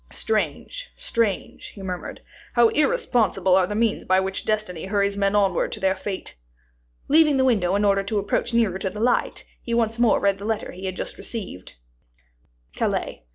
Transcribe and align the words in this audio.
"Strange, 0.09 0.89
strange!" 0.97 1.67
he 1.75 1.83
murmured. 1.83 2.21
"How 2.53 2.69
irresponsible 2.69 3.55
are 3.55 3.67
the 3.67 3.75
means 3.75 4.03
by 4.03 4.19
which 4.19 4.45
destiny 4.45 4.85
hurries 4.85 5.15
men 5.15 5.35
onward 5.35 5.71
to 5.73 5.79
their 5.79 5.93
fate!" 5.93 6.33
Leaving 7.07 7.37
the 7.37 7.45
window 7.45 7.75
in 7.75 7.85
order 7.85 8.01
to 8.01 8.17
approach 8.17 8.51
nearer 8.51 8.79
to 8.79 8.89
the 8.89 8.99
light, 8.99 9.43
he 9.61 9.75
once 9.75 9.99
more 9.99 10.19
read 10.19 10.39
the 10.39 10.45
letter 10.45 10.71
he 10.71 10.87
had 10.87 10.95
just 10.95 11.19
received: 11.19 11.75
"CALAIS. 12.73 13.19